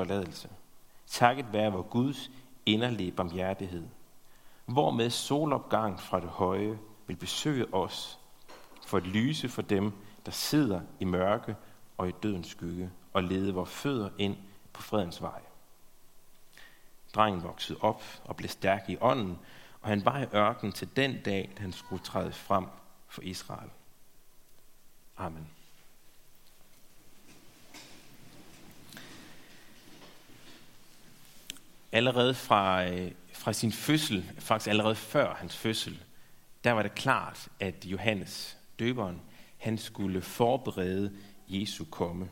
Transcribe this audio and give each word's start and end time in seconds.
forladelse. 0.00 0.48
Takket 1.06 1.52
være 1.52 1.72
vor 1.72 1.82
Guds 1.82 2.30
inderlige 2.66 3.12
barmhjertighed. 3.12 3.86
Hvormed 4.66 5.10
solopgang 5.10 6.00
fra 6.00 6.20
det 6.20 6.28
høje 6.28 6.78
vil 7.06 7.16
besøge 7.16 7.74
os 7.74 8.18
for 8.86 8.96
at 8.96 9.06
lyse 9.06 9.48
for 9.48 9.62
dem, 9.62 9.92
der 10.26 10.32
sidder 10.32 10.80
i 11.00 11.04
mørke 11.04 11.56
og 11.98 12.08
i 12.08 12.12
dødens 12.22 12.46
skygge, 12.46 12.90
og 13.12 13.22
lede 13.22 13.54
vores 13.54 13.70
fødder 13.70 14.10
ind 14.18 14.36
på 14.72 14.82
fredens 14.82 15.22
vej. 15.22 15.40
Drengen 17.14 17.42
voksede 17.42 17.78
op 17.82 18.02
og 18.24 18.36
blev 18.36 18.48
stærk 18.48 18.88
i 18.88 18.96
ånden, 19.00 19.38
og 19.80 19.88
han 19.88 20.04
var 20.04 20.18
i 20.18 20.26
ørkenen 20.34 20.72
til 20.72 20.96
den 20.96 21.22
dag, 21.22 21.52
da 21.56 21.62
han 21.62 21.72
skulle 21.72 22.02
træde 22.02 22.32
frem 22.32 22.66
for 23.08 23.22
Israel. 23.22 23.70
Amen. 25.16 25.59
Allerede 31.92 32.34
fra, 32.34 32.88
øh, 32.88 33.10
fra 33.32 33.52
sin 33.52 33.72
fødsel, 33.72 34.32
faktisk 34.38 34.68
allerede 34.68 34.94
før 34.94 35.34
hans 35.34 35.56
fødsel, 35.56 35.98
der 36.64 36.72
var 36.72 36.82
det 36.82 36.94
klart, 36.94 37.48
at 37.60 37.84
Johannes, 37.84 38.58
døberen, 38.78 39.22
han 39.58 39.78
skulle 39.78 40.22
forberede 40.22 41.12
Jesu 41.48 41.84
komme. 41.84 42.28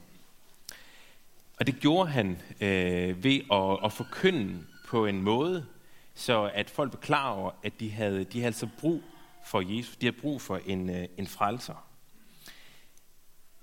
Og 1.60 1.66
det 1.66 1.80
gjorde 1.80 2.10
han 2.10 2.42
øh, 2.60 3.24
ved 3.24 3.40
at, 3.52 3.84
at 3.84 3.92
forkynde 3.92 4.64
på 4.88 5.06
en 5.06 5.22
måde, 5.22 5.66
så 6.14 6.50
at 6.54 6.70
folk 6.70 6.90
blev 6.90 7.00
klar 7.00 7.30
over, 7.30 7.50
at 7.62 7.80
de 7.80 7.90
havde, 7.90 8.24
de 8.24 8.38
havde 8.38 8.46
altså 8.46 8.68
brug 8.78 9.02
for 9.44 9.76
Jesus. 9.76 9.96
De 9.96 10.06
havde 10.06 10.20
brug 10.20 10.40
for 10.40 10.60
en, 10.66 10.90
øh, 10.90 11.08
en 11.16 11.26
frelser. 11.26 11.88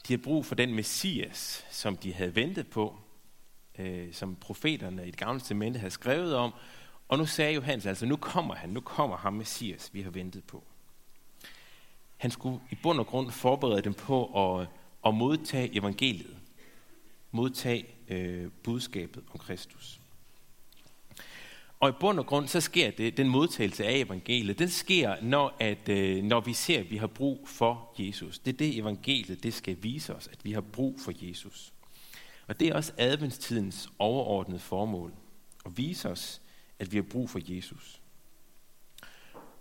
De 0.08 0.14
havde 0.14 0.22
brug 0.22 0.46
for 0.46 0.56
den 0.56 0.76
messias, 0.76 1.66
som 1.72 1.98
de 1.98 2.14
havde 2.14 2.36
ventet 2.36 2.68
på, 2.68 3.00
øh, 3.80 4.14
som 4.14 4.36
profeterne 4.36 5.08
i 5.08 5.12
det 5.12 5.20
gamle 5.20 5.40
testamente 5.40 5.80
havde 5.80 5.92
skrevet 5.92 6.36
om. 6.36 6.54
Og 7.08 7.18
nu 7.18 7.26
sagde 7.26 7.54
Johannes 7.54 7.86
altså, 7.86 8.06
nu 8.06 8.16
kommer 8.16 8.56
han, 8.56 8.70
nu 8.70 8.80
kommer 8.80 9.18
ham 9.18 9.34
messias, 9.34 9.90
vi 9.94 10.02
har 10.02 10.10
ventet 10.10 10.44
på. 10.44 10.64
Han 12.18 12.32
skulle 12.32 12.60
i 12.72 12.76
bund 12.84 13.00
og 13.00 13.08
grund 13.08 13.32
forberede 13.32 13.82
dem 13.82 13.94
på 13.94 14.26
at, 14.60 14.68
at 15.06 15.14
modtage 15.14 15.76
evangeliet. 15.76 16.38
Modtage 17.32 17.86
øh, 18.08 18.52
budskabet 18.64 19.24
om 19.34 19.40
Kristus. 19.40 20.00
Og 21.80 21.90
i 21.90 21.94
bund 22.00 22.20
og 22.20 22.26
grund, 22.26 22.48
så 22.48 22.62
sker 22.62 22.92
det, 22.92 23.18
den 23.18 23.30
modtagelse 23.30 23.86
af 23.86 23.98
evangeliet, 23.98 24.60
den 24.60 24.70
sker, 24.70 25.16
når, 25.22 25.56
at, 25.60 25.90
øh, 25.90 26.24
når 26.24 26.40
vi 26.40 26.54
ser, 26.54 26.80
at 26.80 26.92
vi 26.92 26.98
har 26.98 27.08
brug 27.08 27.48
for 27.48 27.94
Jesus. 28.00 28.40
Det 28.40 28.54
er 28.54 28.58
det, 28.58 28.78
evangeliet 28.78 29.44
det 29.44 29.54
skal 29.54 29.78
vise 29.82 30.16
os, 30.16 30.28
at 30.28 30.46
vi 30.46 30.52
har 30.52 30.62
brug 30.62 31.00
for 31.00 31.12
Jesus. 31.22 31.74
Og 32.48 32.60
det 32.60 32.68
er 32.68 32.76
også 32.76 32.94
adventstidens 32.98 33.90
overordnede 34.00 34.60
formål, 34.60 35.14
at 35.66 35.78
vise 35.78 36.10
os, 36.10 36.42
at 36.80 36.92
vi 36.92 36.98
har 36.98 37.04
brug 37.04 37.30
for 37.30 37.40
Jesus. 37.44 38.02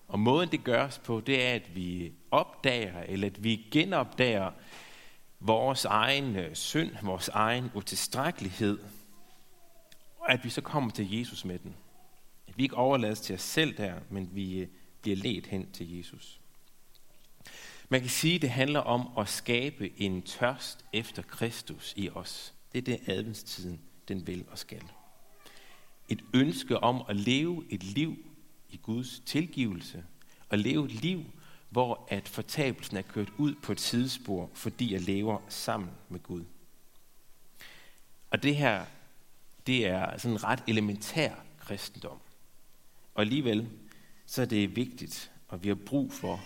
Og 0.09 0.19
måden 0.19 0.51
det 0.51 0.65
gøres 0.65 0.99
på, 0.99 1.21
det 1.21 1.45
er, 1.47 1.55
at 1.55 1.75
vi 1.75 2.13
opdager, 2.31 3.03
eller 3.03 3.27
at 3.27 3.45
vi 3.45 3.67
genopdager 3.71 4.51
vores 5.41 5.85
egen 5.85 6.37
øh, 6.37 6.55
synd, 6.55 6.91
vores 7.03 7.29
egen 7.29 7.71
utilstrækkelighed, 7.75 8.79
og 10.19 10.33
at 10.33 10.45
vi 10.45 10.51
så 10.51 10.61
kommer 10.61 10.91
til 10.91 11.19
Jesus 11.19 11.45
med 11.45 11.59
den. 11.59 11.77
At 12.49 12.59
vi 12.59 12.63
ikke 12.63 12.77
overlades 12.77 13.21
til 13.21 13.35
os 13.35 13.43
selv 13.43 13.77
der, 13.77 13.95
men 14.11 14.31
vi 14.33 14.59
øh, 14.59 14.69
bliver 15.03 15.17
ledt 15.17 15.47
hen 15.47 15.73
til 15.73 15.97
Jesus. 15.97 16.41
Man 17.89 18.01
kan 18.01 18.11
sige, 18.11 18.35
at 18.35 18.43
det 18.43 18.51
handler 18.51 18.81
om 18.81 19.19
at 19.19 19.29
skabe 19.29 20.01
en 20.01 20.23
tørst 20.23 20.85
efter 20.93 21.23
Kristus 21.23 21.95
i 21.97 22.11
os. 22.11 22.54
Det 22.75 22.89
er 22.89 22.97
det 22.97 23.09
adventstiden, 23.09 23.81
den 24.09 24.27
vil 24.27 24.45
og 24.51 24.59
skal. 24.59 24.83
Et 26.09 26.25
ønske 26.35 26.79
om 26.79 27.03
at 27.09 27.17
leve 27.17 27.65
et 27.71 27.83
liv 27.83 28.17
i 28.71 28.77
Guds 28.77 29.23
tilgivelse, 29.27 30.05
og 30.49 30.59
leve 30.59 30.85
et 30.85 30.93
liv, 30.93 31.25
hvor 31.71 32.07
at 32.11 32.29
fortabelsen 32.29 32.97
er 32.97 33.03
kørt 33.03 33.33
ud 33.39 33.55
på 33.55 33.73
et 33.73 33.81
sidespor, 33.81 34.51
fordi 34.55 34.93
jeg 34.93 35.01
lever 35.01 35.39
sammen 35.49 35.91
med 36.09 36.21
Gud. 36.23 36.45
Og 38.31 38.43
det 38.43 38.57
her, 38.57 38.85
det 39.67 39.87
er 39.87 40.19
sådan 40.19 40.37
en 40.37 40.45
ret 40.45 40.63
elementær 40.69 41.35
kristendom. 41.59 42.19
Og 43.15 43.21
alligevel, 43.21 43.69
så 44.27 44.43
er 44.43 44.47
det 44.47 44.77
vigtigt, 44.77 45.33
og 45.49 45.63
vi 45.63 45.69
har 45.69 45.75
brug 45.75 46.13
for 46.13 46.41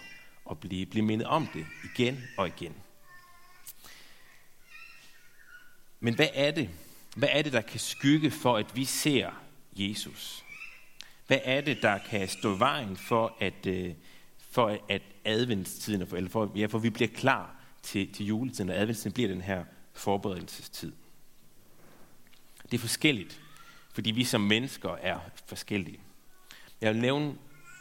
at 0.51 0.59
blive, 0.59 0.87
blive 0.87 1.05
mindet 1.05 1.27
om 1.27 1.47
det 1.55 1.67
igen 1.85 2.19
og 2.39 2.49
igen. 2.49 2.75
Men 6.01 6.15
hvad 6.15 6.29
er 6.35 6.51
det? 6.51 6.71
Hvad 7.17 7.29
er 7.33 7.43
det, 7.43 7.53
der 7.53 7.61
kan 7.61 7.81
skygge 7.81 8.31
for, 8.31 8.57
at 8.57 8.77
vi 8.77 8.85
ser 8.85 9.31
Jesus? 9.77 10.45
Hvad 11.27 11.41
er 11.45 11.61
det, 11.61 11.83
der 11.83 11.99
kan 11.99 12.29
stå 12.29 12.57
i 12.57 12.59
vejen 12.59 12.97
for, 12.97 13.37
at, 13.41 13.67
øh, 13.67 13.95
for 14.51 14.79
at 14.89 15.03
adventstiden, 15.25 16.03
eller 16.17 16.31
for, 16.31 16.53
ja, 16.57 16.67
for 16.67 16.79
vi 16.79 16.91
bliver 16.91 17.09
klar 17.09 17.55
til, 17.83 18.13
til 18.13 18.27
juletiden, 18.27 18.71
og 18.71 18.77
adventstiden 18.77 19.15
bliver 19.15 19.29
den 19.29 19.41
her 19.41 19.65
forberedelsestid? 19.93 20.93
Det 22.63 22.75
er 22.75 22.79
forskelligt, 22.79 23.41
fordi 23.93 24.11
vi 24.11 24.25
som 24.25 24.41
mennesker 24.41 24.91
er 24.91 25.19
forskellige. 25.47 26.01
Jeg 26.81 26.95
vil 26.95 27.03
nævne 27.03 27.35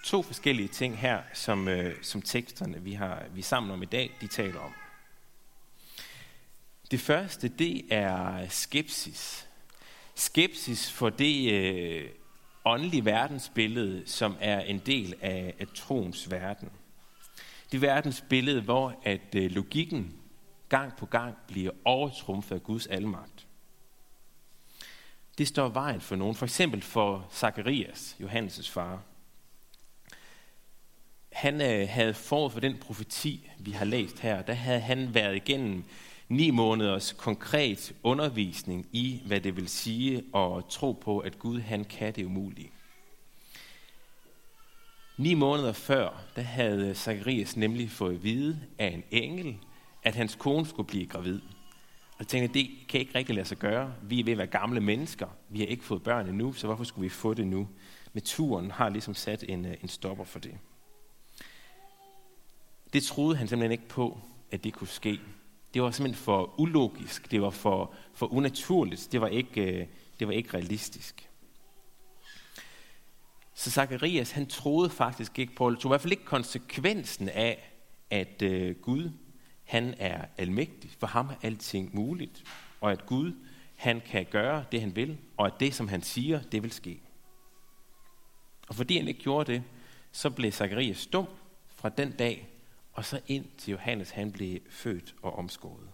to 0.04 0.22
forskellige 0.22 0.68
ting 0.68 0.98
her, 0.98 1.22
som, 1.34 1.68
øh, 1.68 1.96
som 2.02 2.22
teksterne, 2.22 2.84
vi 2.84 2.94
har 2.94 3.24
vi 3.34 3.40
er 3.40 3.44
sammen 3.44 3.72
om 3.72 3.84
i 3.84 3.86
dag, 3.86 4.12
de 4.22 4.28
taler 4.28 4.60
om. 4.60 4.74
Det 6.92 7.00
første, 7.00 7.48
det 7.48 7.94
er 7.94 8.48
skepsis. 8.50 9.48
Skepsis 10.16 10.92
for 10.92 11.10
det 11.10 11.54
øh, 11.54 12.10
åndelige 12.66 13.06
verdensbillede, 13.06 14.04
som 14.06 14.38
er 14.40 14.60
en 14.60 14.80
del 14.80 15.16
af, 15.22 15.54
af 15.60 15.68
troens 15.76 16.32
verden. 16.32 16.70
Det 17.72 17.82
verdensbillede, 17.82 18.62
hvor 18.62 19.00
at 19.04 19.36
øh, 19.36 19.52
logikken 19.52 20.16
gang 20.70 20.98
på 20.98 21.06
gang 21.06 21.36
bliver 21.48 21.72
overtrumfet 21.86 22.56
af 22.56 22.64
Guds 22.64 22.88
almagt. 22.88 23.48
Det 25.38 25.48
står 25.48 25.70
vejen 25.70 26.02
for 26.02 26.16
nogen. 26.16 26.36
For 26.36 26.46
eksempel 26.46 26.82
for 26.82 27.28
Zacharias, 27.34 28.16
Johannes' 28.20 28.72
far. 28.72 29.02
Han 31.32 31.62
øh, 31.62 31.90
havde 31.90 32.14
forud 32.14 32.52
for 32.52 32.60
den 32.60 32.78
profeti, 32.78 33.50
vi 33.60 33.72
har 33.72 33.86
læst 33.86 34.20
her, 34.20 34.42
der 34.42 34.54
havde 34.54 34.80
han 34.80 35.14
været 35.14 35.36
igennem 35.36 35.84
ni 36.30 36.52
måneders 36.52 37.14
konkret 37.14 37.96
undervisning 38.04 38.86
i, 38.92 39.22
hvad 39.26 39.42
det 39.42 39.56
vil 39.56 39.68
sige 39.68 40.18
at 40.36 40.66
tro 40.70 40.92
på, 40.92 41.20
at 41.20 41.40
Gud 41.40 41.60
han 41.60 41.86
kan 41.86 42.14
det 42.14 42.26
umulige. 42.26 42.72
Ni 45.18 45.34
måneder 45.34 45.74
før, 45.74 46.24
der 46.36 46.42
havde 46.42 46.96
Zacharias 46.96 47.58
nemlig 47.58 47.92
fået 47.92 48.16
at 48.16 48.24
vide 48.24 48.60
af 48.78 48.88
en 48.88 49.04
engel, 49.12 49.58
at 50.04 50.16
hans 50.16 50.36
kone 50.36 50.66
skulle 50.66 50.88
blive 50.88 51.06
gravid. 51.06 51.42
Og 52.12 52.20
jeg 52.20 52.28
tænkte, 52.28 52.60
det 52.60 52.70
kan 52.90 53.00
ikke 53.00 53.16
rigtig 53.16 53.36
lade 53.36 53.48
sig 53.48 53.58
gøre. 53.58 53.94
Vi 54.04 54.20
er 54.20 54.24
ved 54.24 54.32
at 54.32 54.38
være 54.38 54.48
gamle 54.48 54.82
mennesker. 54.82 55.28
Vi 55.50 55.60
har 55.60 55.66
ikke 55.66 55.84
fået 55.84 56.04
børn 56.04 56.30
endnu, 56.30 56.54
så 56.54 56.68
hvorfor 56.68 56.84
skulle 56.84 57.04
vi 57.04 57.10
få 57.10 57.34
det 57.34 57.48
nu? 57.48 57.68
Naturen 58.14 58.72
har 58.72 58.90
ligesom 58.90 59.14
sat 59.14 59.44
en, 59.48 59.66
øh, 59.66 59.76
en 59.82 59.88
stopper 59.88 60.24
for 60.24 60.40
det. 60.40 60.58
Det 62.94 63.04
troede 63.04 63.36
han 63.36 63.48
simpelthen 63.48 63.72
ikke 63.72 63.88
på, 63.88 64.20
at 64.52 64.64
det 64.64 64.74
kunne 64.74 64.88
ske. 64.88 65.20
Det 65.74 65.82
var 65.82 65.92
simpelthen 65.92 66.24
for 66.24 66.60
ulogisk, 66.60 67.32
det 67.32 67.42
var 67.42 67.50
for, 67.50 67.94
for 68.14 68.34
unaturligt, 68.34 69.10
det 69.12 69.22
var, 69.22 69.28
ikke, 69.28 69.62
øh, 69.62 69.88
det 70.20 70.28
var 70.28 70.34
ikke 70.34 70.54
realistisk. 70.54 71.30
Så 73.54 73.72
Zacharias, 73.72 74.32
han 74.32 74.48
troede 74.48 74.90
faktisk 74.90 75.40
ikke 75.40 75.56
på, 75.56 75.68
eller 75.68 75.80
tog 75.80 75.90
i 75.90 75.92
hvert 75.92 76.02
fald 76.02 76.12
ikke 76.12 76.26
konsekvensen 76.26 77.30
af, 77.30 77.74
at 78.10 78.42
øh, 78.42 78.76
Gud, 78.76 79.12
han 79.64 79.96
er 79.98 80.26
almægtig. 80.38 80.92
For 81.00 81.08
ham 81.08 81.30
er 81.30 81.36
alting 81.42 81.96
muligt. 81.96 82.44
Og 82.82 82.92
at 82.92 83.06
Gud, 83.06 83.34
han 83.76 84.02
kan 84.02 84.26
gøre 84.26 84.66
det, 84.72 84.82
han 84.82 84.96
vil, 84.96 85.18
og 85.38 85.46
at 85.46 85.54
det, 85.60 85.74
som 85.74 85.88
han 85.88 86.02
siger, 86.02 86.42
det 86.42 86.64
vil 86.64 86.72
ske. 86.72 87.00
Og 88.68 88.76
fordi 88.76 88.98
han 88.98 89.08
ikke 89.08 89.20
gjorde 89.20 89.54
det, 89.54 89.64
så 90.12 90.30
blev 90.30 90.52
Zacharias 90.52 90.98
stum 90.98 91.28
fra 91.76 91.90
den 91.90 92.12
dag, 92.12 92.48
og 92.98 93.06
så 93.06 93.20
ind 93.28 93.46
til 93.58 93.72
Johannes, 93.72 94.10
han 94.10 94.32
blev 94.32 94.60
født 94.70 95.16
og 95.22 95.36
omskåret. 95.36 95.90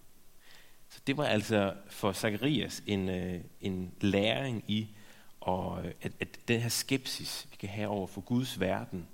Så 0.89 0.99
det 1.07 1.17
var 1.17 1.25
altså 1.25 1.73
for 1.87 2.13
Zacharias 2.13 2.83
en, 2.85 3.09
øh, 3.09 3.41
en 3.61 3.93
læring 4.01 4.63
i, 4.67 4.95
og 5.41 5.85
øh, 5.85 5.91
at, 6.01 6.11
at 6.19 6.39
den 6.47 6.61
her 6.61 6.69
skepsis, 6.69 7.47
vi 7.51 7.55
kan 7.55 7.69
have 7.69 7.87
over 7.87 8.07
for 8.07 8.21
Guds 8.21 8.59
verden, 8.59 9.07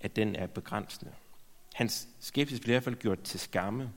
at 0.00 0.16
den 0.16 0.36
er 0.36 0.46
begrænsende. 0.46 1.12
Hans 1.74 2.08
skepsis 2.20 2.60
blev 2.60 2.72
i 2.72 2.74
hvert 2.74 2.84
fald 2.84 2.96
gjort 2.96 3.22
til 3.22 3.40
skamme. 3.40 3.92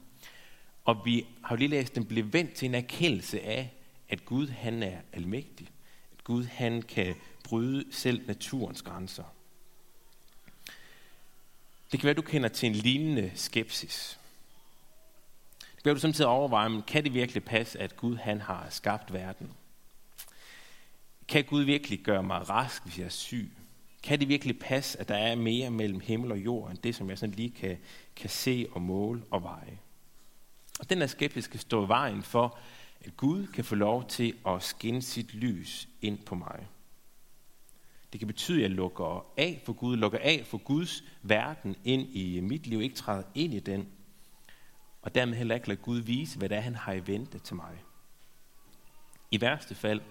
Og 0.85 1.05
vi 1.05 1.25
har 1.43 1.55
jo 1.55 1.59
lige 1.59 1.69
læst, 1.69 1.89
at 1.89 1.95
den 1.95 2.05
blev 2.05 2.33
vendt 2.33 2.53
til 2.53 2.65
en 2.65 2.75
erkendelse 2.75 3.41
af, 3.41 3.73
at 4.09 4.25
Gud 4.25 4.47
han 4.47 4.83
er 4.83 4.97
almægtig. 5.13 5.67
At 6.13 6.23
Gud 6.23 6.43
han 6.43 6.81
kan 6.81 7.15
bryde 7.43 7.85
selv 7.91 8.27
naturens 8.27 8.81
grænser. 8.81 9.23
Det 11.91 11.99
kan 11.99 12.05
være, 12.05 12.13
du 12.13 12.21
kender 12.21 12.49
til 12.49 12.69
en 12.69 12.75
lignende 12.75 13.31
skepsis. 13.35 14.19
Det 15.59 15.83
kan 15.83 15.85
være, 15.85 15.95
du 15.95 15.99
samtidig 15.99 16.29
overvejer, 16.29 16.67
men 16.67 16.81
kan 16.81 17.03
det 17.03 17.13
virkelig 17.13 17.43
passe, 17.43 17.79
at 17.79 17.97
Gud 17.97 18.15
han 18.15 18.41
har 18.41 18.67
skabt 18.69 19.13
verden? 19.13 19.51
kan 21.31 21.43
Gud 21.43 21.63
virkelig 21.63 21.99
gøre 21.99 22.23
mig 22.23 22.49
rask, 22.49 22.83
hvis 22.83 22.97
jeg 22.97 23.05
er 23.05 23.09
syg? 23.09 23.51
Kan 24.03 24.19
det 24.19 24.27
virkelig 24.27 24.59
passe, 24.59 24.99
at 24.99 25.07
der 25.07 25.15
er 25.15 25.35
mere 25.35 25.69
mellem 25.69 25.99
himmel 25.99 26.31
og 26.31 26.37
jord, 26.37 26.71
end 26.71 26.77
det, 26.77 26.95
som 26.95 27.09
jeg 27.09 27.17
sådan 27.17 27.35
lige 27.35 27.49
kan, 27.49 27.77
kan 28.15 28.29
se 28.29 28.67
og 28.71 28.81
måle 28.81 29.23
og 29.31 29.43
veje? 29.43 29.79
Og 30.79 30.89
den 30.89 30.97
her 30.97 31.07
skepsis 31.07 31.43
skal 31.43 31.59
stå 31.59 31.85
i 31.85 31.87
vejen 31.87 32.23
for, 32.23 32.57
at 33.01 33.17
Gud 33.17 33.47
kan 33.47 33.63
få 33.63 33.75
lov 33.75 34.07
til 34.07 34.33
at 34.47 34.63
skinne 34.63 35.01
sit 35.01 35.33
lys 35.33 35.87
ind 36.01 36.17
på 36.17 36.35
mig. 36.35 36.67
Det 38.11 38.19
kan 38.19 38.27
betyde, 38.27 38.57
at 38.57 38.61
jeg 38.61 38.69
lukker 38.69 39.25
af 39.37 39.61
for 39.65 39.73
Gud, 39.73 39.97
lukker 39.97 40.19
af 40.21 40.43
for 40.45 40.57
Guds 40.57 41.03
verden 41.21 41.75
ind 41.83 42.15
i 42.15 42.39
mit 42.39 42.67
liv, 42.67 42.81
ikke 42.81 42.95
træder 42.95 43.23
ind 43.35 43.53
i 43.53 43.59
den, 43.59 43.87
og 45.01 45.15
dermed 45.15 45.37
heller 45.37 45.55
ikke 45.55 45.67
lader 45.67 45.81
Gud 45.81 45.99
vise, 45.99 46.37
hvad 46.37 46.49
det 46.49 46.57
er, 46.57 46.61
han 46.61 46.75
har 46.75 46.93
i 46.93 47.07
vente 47.07 47.39
til 47.39 47.55
mig. 47.55 47.83
I 49.31 49.41
værste 49.41 49.75
fald, 49.75 50.01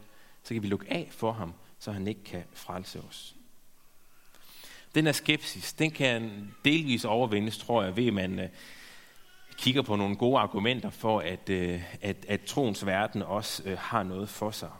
så 0.42 0.54
kan 0.54 0.62
vi 0.62 0.68
lukke 0.68 0.92
af 0.92 1.08
for 1.10 1.32
ham, 1.32 1.54
så 1.78 1.92
han 1.92 2.06
ikke 2.06 2.24
kan 2.24 2.44
frelse 2.52 3.00
os. 3.00 3.36
Den 4.94 5.04
her 5.04 5.12
skepsis, 5.12 5.72
den 5.72 5.90
kan 5.90 6.50
delvis 6.64 7.04
overvindes, 7.04 7.58
tror 7.58 7.82
jeg, 7.82 7.96
ved 7.96 8.06
at 8.06 8.14
man 8.14 8.38
øh, 8.38 8.48
kigger 9.56 9.82
på 9.82 9.96
nogle 9.96 10.16
gode 10.16 10.38
argumenter 10.38 10.90
for, 10.90 11.20
at, 11.20 11.48
øh, 11.48 11.82
at, 12.00 12.16
at 12.28 12.40
troens 12.40 12.86
verden 12.86 13.22
også 13.22 13.62
øh, 13.66 13.78
har 13.78 14.02
noget 14.02 14.28
for 14.28 14.50
sig. 14.50 14.70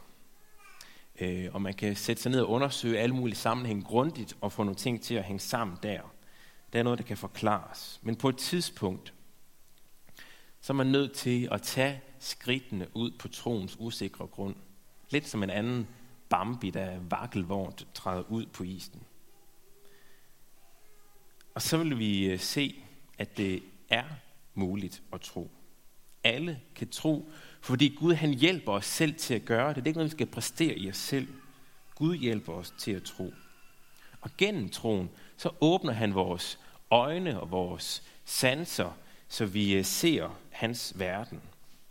Øh, 1.21 1.49
Og 1.53 1.63
man 1.63 1.75
kan 1.75 1.97
sætte 1.97 2.23
sig 2.23 2.33
ned 2.33 2.41
og 2.41 2.51
undersøge 2.51 2.99
alle 2.99 3.15
mulige 3.15 3.37
sammenhæng 3.37 3.85
grundigt 3.85 4.37
og 4.41 4.53
få 4.53 4.63
nogle 4.63 4.77
ting 4.77 5.03
til 5.03 5.15
at 5.15 5.25
hænge 5.25 5.41
sammen 5.41 5.77
der. 5.83 6.01
Det 6.73 6.79
er 6.79 6.83
noget, 6.83 6.99
der 6.99 7.05
kan 7.05 7.17
forklares. 7.17 8.01
Men 8.03 8.17
på 8.17 8.29
et 8.29 8.37
tidspunkt, 8.37 9.15
så 10.61 10.73
er 10.73 10.75
man 10.75 10.87
nødt 10.87 11.13
til 11.13 11.49
at 11.53 11.63
tage 11.63 12.01
skridtene 12.19 12.87
ud 12.95 13.11
på 13.11 13.29
troens 13.29 13.77
usikre 13.79 14.27
grund. 14.27 14.55
Lidt 15.11 15.29
som 15.29 15.43
en 15.43 15.51
anden 15.51 15.89
Bambi, 16.29 16.71
der 16.71 17.01
vakkelvognt 17.01 17.87
træder 17.95 18.23
ud 18.31 18.47
på 18.47 18.63
isen. 18.63 19.03
Og 21.55 21.63
så 21.63 21.77
vil 21.77 21.99
vi 21.99 22.31
øh, 22.31 22.39
se, 22.39 22.85
at 23.19 23.37
det 23.37 23.63
er 23.89 24.05
muligt 24.55 25.03
at 25.13 25.21
tro. 25.21 25.51
Alle 26.25 26.61
kan 26.75 26.89
tro, 26.89 27.31
fordi 27.61 27.89
Gud 27.89 28.15
han 28.15 28.31
hjælper 28.35 28.73
os 28.73 28.87
selv 28.87 29.15
til 29.15 29.35
at 29.35 29.45
gøre 29.45 29.69
det. 29.69 29.77
Det 29.77 29.83
er 29.83 29.87
ikke 29.87 29.99
noget, 29.99 30.11
vi 30.11 30.17
skal 30.17 30.27
præstere 30.27 30.75
i 30.75 30.91
os 30.91 30.97
selv. 30.97 31.29
Gud 31.95 32.17
hjælper 32.17 32.53
os 32.53 32.75
til 32.79 32.93
at 32.93 33.03
tro. 33.03 33.33
Og 34.21 34.31
gennem 34.39 34.69
troen, 34.69 35.11
så 35.37 35.51
åbner 35.61 35.93
han 35.93 36.15
vores 36.15 36.59
øjne 36.91 37.41
og 37.41 37.51
vores 37.51 38.03
sanser, 38.25 38.97
så 39.29 39.47
vi 39.47 39.73
øh, 39.75 39.85
ser 39.85 40.39
hans 40.51 40.93
verden, 40.99 41.41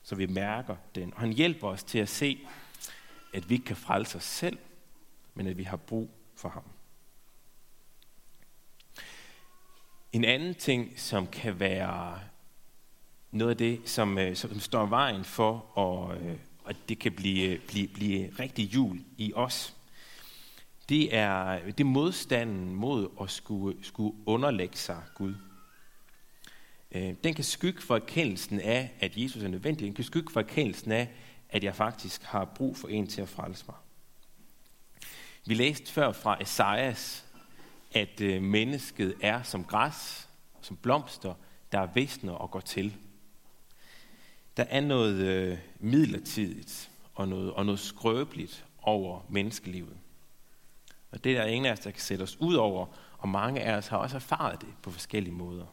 så 0.04 0.16
vi 0.16 0.26
mærker 0.26 0.76
den. 0.96 1.14
Og 1.14 1.20
han 1.20 1.34
hjælper 1.34 1.68
os 1.68 1.84
til 1.84 2.00
at 2.00 2.10
se, 2.10 2.40
at 3.34 3.50
vi 3.50 3.54
ikke 3.54 3.66
kan 3.66 3.76
frelse 3.76 4.18
os 4.18 4.24
selv, 4.24 4.58
men 5.34 5.48
at 5.48 5.58
vi 5.58 5.64
har 5.64 5.78
brug 5.78 6.10
for 6.36 6.50
ham. 6.50 6.64
En 10.14 10.26
anden 10.26 10.56
ting, 10.56 11.00
som 11.00 11.28
kan 11.28 11.60
være 11.60 12.20
noget 13.32 13.52
af 13.52 13.58
det, 13.58 13.82
som, 13.86 14.18
øh, 14.18 14.36
som 14.36 14.60
står 14.60 14.86
vejen 14.86 15.24
for, 15.24 15.78
og, 15.78 16.16
øh, 16.16 16.36
at 16.68 16.76
det 16.90 17.00
kan 17.00 17.12
blive, 17.12 17.50
øh, 17.50 17.60
blive, 17.68 17.88
blive 17.88 18.30
rigtig 18.40 18.74
jul 18.74 19.02
i 19.18 19.34
os, 19.36 19.76
det 20.90 21.16
er, 21.16 21.60
det 21.66 21.80
er 21.80 21.84
modstanden 21.84 22.76
mod 22.76 23.08
at 23.22 23.32
skulle, 23.32 23.86
skulle 23.86 24.16
underlægge 24.26 24.78
sig 24.78 25.04
Gud. 25.16 25.36
Øh, 26.92 27.14
den 27.24 27.34
kan 27.34 27.44
skygge 27.44 27.82
for 27.82 27.96
erkendelsen 27.96 28.62
af, 28.62 28.92
at 29.00 29.18
Jesus 29.18 29.44
er 29.44 29.48
nødvendig. 29.48 29.86
Den 29.86 29.94
kan 29.94 30.04
skygge 30.04 30.34
for 30.34 30.40
erkendelsen 30.40 30.92
af, 30.92 31.10
at 31.50 31.64
jeg 31.64 31.76
faktisk 31.76 32.24
har 32.24 32.46
brug 32.46 32.78
for 32.78 32.88
en 32.88 33.08
til 33.08 33.22
at 33.22 33.30
frelse 33.30 33.66
mig. 33.68 33.76
Vi 35.46 35.54
læste 35.54 35.92
før 35.92 36.12
fra 36.12 36.42
Esajas, 36.42 37.26
at 37.92 38.22
øh, 38.22 38.42
mennesket 38.42 39.16
er 39.22 39.44
som 39.44 39.64
græs, 39.64 40.30
som 40.62 40.78
blomster, 40.78 41.34
der 41.72 41.86
visner 41.86 42.34
og 42.34 42.52
går 42.52 42.60
til. 42.60 42.96
Der 44.58 44.64
er 44.70 44.82
noget 44.82 45.16
øh, 45.16 45.58
midlertidigt 45.80 46.92
og 47.16 47.28
noget, 47.28 47.54
og 47.54 47.66
noget 47.66 47.80
skrøbeligt 47.80 48.66
over 48.82 49.22
menneskelivet. 49.30 49.98
Og 51.12 51.24
det 51.24 51.38
er 51.38 51.42
der 51.42 51.48
ingen 51.48 51.66
af 51.66 51.72
os, 51.72 51.80
der 51.80 51.92
kan 51.92 52.02
sætte 52.02 52.24
os 52.24 52.38
ud 52.40 52.56
over, 52.56 52.86
og 53.18 53.30
mange 53.30 53.62
af 53.62 53.78
os 53.78 53.88
har 53.88 53.98
også 53.98 54.16
erfaret 54.16 54.62
det 54.62 54.70
på 54.82 54.92
forskellige 54.92 55.34
måder. 55.34 55.66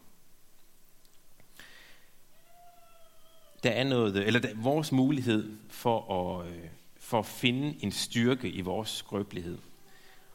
der 3.63 3.69
er 3.69 3.83
noget, 3.83 4.15
øh, 4.15 4.27
eller 4.27 4.39
der, 4.39 4.49
vores 4.55 4.91
mulighed 4.91 5.57
for 5.69 6.13
at, 6.39 6.47
øh, 6.47 6.63
for 6.97 7.19
at 7.19 7.25
finde 7.25 7.75
en 7.83 7.91
styrke 7.91 8.49
i 8.49 8.61
vores 8.61 8.89
skrøbelighed, 8.89 9.57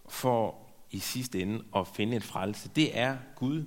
for 0.08 0.58
i 0.90 0.98
sidste 0.98 1.42
ende 1.42 1.64
at 1.76 1.86
finde 1.86 2.16
en 2.16 2.22
frelse, 2.22 2.70
det 2.76 2.98
er 2.98 3.16
Gud, 3.36 3.66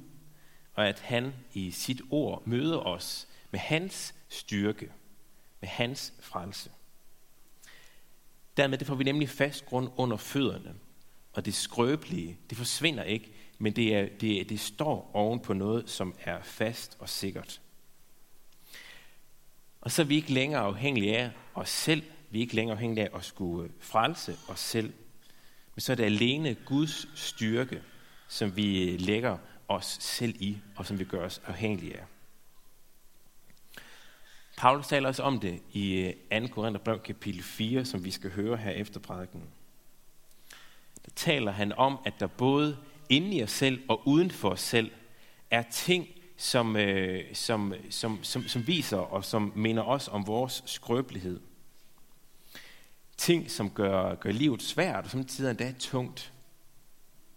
og 0.74 0.88
at 0.88 1.00
han 1.00 1.34
i 1.54 1.72
sit 1.72 2.02
ord 2.10 2.44
møder 2.46 2.78
os 2.78 3.28
med 3.52 3.60
hans 3.60 4.16
styrke, 4.30 4.92
med 5.60 5.70
hans 5.70 6.14
frelse. 6.20 6.72
Dermed 8.58 8.78
det 8.78 8.88
får 8.88 8.96
vi 8.96 9.04
nemlig 9.04 9.30
fast 9.30 9.66
grund 9.66 9.90
under 9.96 10.18
fødderne, 10.18 10.76
og 11.34 11.46
det 11.46 11.54
skrøbelige, 11.54 12.38
det 12.50 12.58
forsvinder 12.58 13.04
ikke, 13.04 13.32
men 13.58 13.76
det, 13.76 13.96
er, 13.96 14.08
det, 14.22 14.50
det 14.50 14.60
står 14.60 15.12
oven 15.14 15.40
på 15.40 15.54
noget, 15.54 15.90
som 15.90 16.16
er 16.24 16.42
fast 16.42 16.98
og 17.00 17.10
sikkert. 17.10 17.62
Og 19.82 19.92
så 19.92 20.02
er 20.02 20.06
vi 20.06 20.16
ikke 20.16 20.34
længere 20.34 20.62
afhængige 20.62 21.18
af 21.18 21.32
os 21.54 21.70
selv. 21.70 22.04
Vi 22.30 22.40
er 22.40 22.42
ikke 22.42 22.56
længere 22.56 22.76
afhængige 22.76 23.10
af 23.10 23.18
at 23.18 23.26
skulle 23.26 23.72
frelse 23.80 24.38
os 24.48 24.60
selv. 24.60 24.94
Men 25.76 25.82
så 25.82 25.92
er 25.92 25.96
det 25.96 26.04
alene 26.04 26.56
Guds 26.56 27.20
styrke, 27.20 27.82
som 28.28 28.56
vi 28.56 28.98
lægger 28.98 29.38
os 29.68 29.98
selv 30.02 30.36
i, 30.40 30.58
og 30.76 30.86
som 30.86 31.00
vi 31.00 31.04
gør 31.04 31.26
os 31.26 31.42
afhængige 31.46 31.98
af. 31.98 32.04
Paulus 34.58 34.88
taler 34.88 35.08
også 35.08 35.24
om 35.24 35.40
det 35.40 35.62
i 35.74 36.14
øh, 36.32 36.42
2. 36.42 36.48
Korintherbrev 36.48 37.00
kapitel 37.00 37.44
4, 37.44 37.86
som 37.86 38.06
vi 38.06 38.12
skal 38.12 38.32
høre 38.32 38.58
her 38.58 38.72
efter 38.72 39.00
prædiken. 39.00 39.44
Der 41.06 41.12
taler 41.16 41.52
han 41.52 41.74
om, 41.74 41.98
at 42.06 42.14
der 42.20 42.28
både 42.28 42.78
inde 43.10 43.38
i 43.38 43.44
os 43.44 43.52
selv 43.52 43.82
og 43.88 44.08
uden 44.08 44.32
for 44.32 44.50
os 44.50 44.62
selv 44.62 44.92
er 45.52 45.62
ting, 45.62 46.08
som, 46.38 46.76
øh, 46.76 47.36
som, 47.36 47.74
som, 47.90 48.24
som, 48.24 48.48
som 48.48 48.68
viser 48.68 48.98
og 48.98 49.26
som 49.26 49.54
minder 49.56 49.84
os 49.84 50.08
om 50.08 50.28
vores 50.28 50.64
skrøbelighed. 50.66 51.40
Ting, 53.18 53.52
som 53.52 53.70
gør, 53.70 54.16
gør 54.16 54.32
livet 54.32 54.62
svært 54.62 55.06
og 55.06 55.12
samtidig 55.12 55.50
endda 55.50 55.74
tungt. 55.80 56.34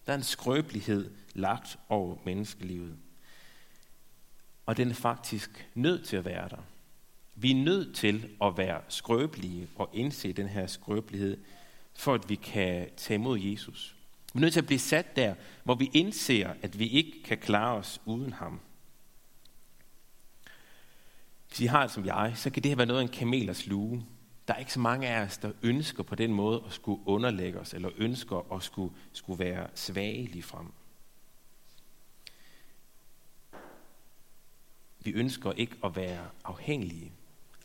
Der 0.06 0.12
er 0.12 0.16
en 0.16 0.22
skrøbelighed 0.22 1.10
lagt 1.34 1.78
over 1.88 2.16
menneskelivet. 2.24 2.96
Og 4.66 4.76
den 4.76 4.90
er 4.90 4.94
faktisk 4.94 5.68
nødt 5.74 6.06
til 6.06 6.16
at 6.16 6.24
være 6.24 6.48
der. 6.48 6.62
Vi 7.40 7.50
er 7.50 7.54
nødt 7.54 7.94
til 7.94 8.30
at 8.42 8.56
være 8.58 8.80
skrøbelige 8.88 9.68
og 9.76 9.90
indse 9.92 10.32
den 10.32 10.48
her 10.48 10.66
skrøbelighed, 10.66 11.38
for 11.94 12.14
at 12.14 12.28
vi 12.28 12.34
kan 12.34 12.88
tage 12.96 13.14
imod 13.14 13.38
Jesus. 13.38 13.96
Vi 14.34 14.38
er 14.38 14.40
nødt 14.40 14.52
til 14.52 14.60
at 14.60 14.66
blive 14.66 14.78
sat 14.78 15.16
der, 15.16 15.34
hvor 15.64 15.74
vi 15.74 15.90
indser, 15.94 16.54
at 16.62 16.78
vi 16.78 16.88
ikke 16.88 17.22
kan 17.22 17.38
klare 17.38 17.76
os 17.76 18.00
uden 18.04 18.32
ham. 18.32 18.60
Hvis 21.48 21.60
I 21.60 21.66
har 21.66 21.82
det 21.82 21.90
som 21.90 22.06
jeg, 22.06 22.32
så 22.36 22.50
kan 22.50 22.62
det 22.62 22.70
her 22.70 22.76
være 22.76 22.86
noget 22.86 23.00
af 23.00 23.04
en 23.04 23.12
kamelers 23.12 23.66
luge. 23.66 24.06
Der 24.48 24.54
er 24.54 24.58
ikke 24.58 24.72
så 24.72 24.80
mange 24.80 25.08
af 25.08 25.20
os, 25.20 25.38
der 25.38 25.52
ønsker 25.62 26.02
på 26.02 26.14
den 26.14 26.32
måde 26.32 26.62
at 26.66 26.72
skulle 26.72 27.00
underlægge 27.06 27.60
os, 27.60 27.74
eller 27.74 27.90
ønsker 27.96 28.54
at 28.56 28.62
skulle, 28.62 28.94
skulle 29.12 29.38
være 29.38 29.68
svage 29.74 30.26
lige 30.26 30.42
frem. 30.42 30.72
Vi 35.00 35.10
ønsker 35.10 35.52
ikke 35.52 35.76
at 35.84 35.96
være 35.96 36.26
afhængige. 36.44 37.12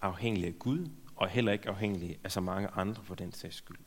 Afhængige 0.04 0.48
af 0.48 0.60
Gud, 0.60 0.90
og 1.16 1.30
heller 1.30 1.52
ikke 1.52 1.70
afhængige 1.70 2.18
af 2.24 2.32
så 2.32 2.42
mange 2.42 2.68
andre 2.68 3.04
for 3.04 3.16
den 3.16 3.34
sags 3.34 3.56
skyld. 3.56 3.78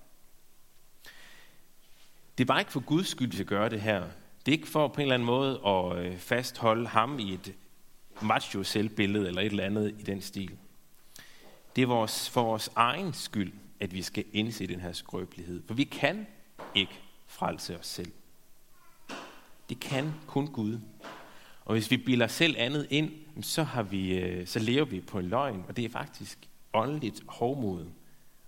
Det 2.39 2.49
var 2.49 2.59
ikke 2.59 2.73
for 2.73 2.81
Guds 2.81 3.09
skyld, 3.09 3.31
vi 3.31 3.37
skal 3.37 3.47
gøre 3.47 3.69
det 3.69 3.81
her. 3.81 4.01
Det 4.47 4.53
er 4.53 4.57
ikke 4.57 4.69
for 4.69 4.89
på 4.89 4.95
en 4.95 5.01
eller 5.01 5.15
anden 5.15 5.27
måde 5.27 5.61
at 5.67 5.99
øh, 5.99 6.19
fastholde 6.19 6.87
ham 6.87 7.19
i 7.19 7.33
et 7.33 7.55
macho 8.23 8.63
selvbillede 8.63 9.29
eller 9.29 9.41
et 9.41 9.47
eller 9.47 9.65
andet 9.65 9.95
i 9.99 10.03
den 10.03 10.23
stil. 10.23 10.57
Det 11.77 11.83
er 11.83 11.87
vores, 11.87 12.31
for 12.31 12.43
vores 12.43 12.71
egen 12.77 13.13
skyld, 13.13 13.53
at 13.81 13.95
vi 13.95 14.03
skal 14.03 14.25
indse 14.33 14.67
den 14.67 14.81
her 14.81 14.93
skrøbelighed. 14.93 15.63
For 15.67 15.75
vi 15.75 15.85
kan 15.85 16.27
ikke 16.75 17.01
frelse 17.27 17.79
os 17.79 17.87
selv. 17.87 18.13
Det 19.69 19.81
kan 19.81 20.15
kun 20.27 20.47
Gud. 20.47 20.81
Og 21.65 21.73
hvis 21.73 21.91
vi 21.91 21.97
bilder 21.97 22.27
selv 22.27 22.55
andet 22.59 22.87
ind, 22.91 23.11
så, 23.43 23.62
har 23.62 23.83
vi, 23.83 24.19
øh, 24.19 24.47
så 24.47 24.59
lever 24.59 24.85
vi 24.85 25.00
på 25.00 25.19
en 25.19 25.26
løgn, 25.26 25.64
og 25.69 25.76
det 25.76 25.85
er 25.85 25.88
faktisk 25.88 26.49
åndeligt 26.73 27.23
hovmod, 27.26 27.87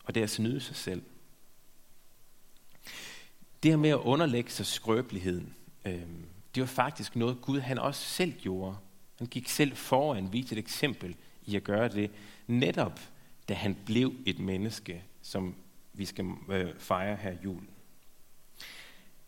og 0.05 0.15
det 0.15 0.21
er 0.21 0.25
at 0.25 0.31
snyde 0.31 0.61
sig 0.61 0.77
selv. 0.77 1.03
Det 3.63 3.71
her 3.71 3.77
med 3.77 3.91
at 3.91 3.97
underlægge 3.97 4.51
sig 4.51 4.67
skrøbeligheden, 4.67 5.55
øh, 5.85 6.03
det 6.55 6.61
var 6.61 6.67
faktisk 6.67 7.17
noget 7.17 7.41
Gud 7.41 7.61
han 7.61 7.79
også 7.79 8.05
selv 8.05 8.33
gjorde. 8.33 8.77
Han 9.19 9.27
gik 9.27 9.49
selv 9.49 9.77
foran, 9.77 10.33
viste 10.33 10.53
et 10.53 10.59
eksempel 10.59 11.17
i 11.47 11.57
at 11.57 11.65
gøre 11.65 11.89
det, 11.89 12.11
netop 12.47 13.01
da 13.49 13.55
han 13.55 13.77
blev 13.87 14.15
et 14.27 14.39
menneske, 14.39 15.05
som 15.23 15.55
vi 15.93 16.05
skal 16.05 16.27
øh, 16.51 16.75
fejre 16.79 17.17
her 17.17 17.35
julen. 17.45 17.69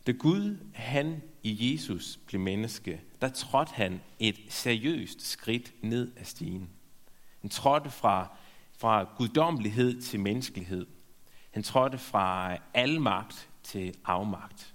Da 0.07 0.11
Gud, 0.11 0.57
han 0.73 1.21
i 1.43 1.73
Jesus 1.73 2.19
blev 2.25 2.41
menneske, 2.41 3.01
der 3.21 3.29
trådte 3.29 3.71
han 3.73 4.01
et 4.19 4.39
seriøst 4.49 5.21
skridt 5.21 5.73
ned 5.83 6.11
ad 6.17 6.25
stigen. 6.25 6.69
Han 7.41 7.49
trådte 7.49 7.89
fra, 7.89 8.37
fra 8.77 9.03
guddommelighed 9.17 10.01
til 10.01 10.19
menneskelighed. 10.19 10.87
Han 11.51 11.63
trådte 11.63 11.97
fra 11.97 12.57
almagt 12.73 13.49
til 13.63 13.95
afmagt. 14.05 14.73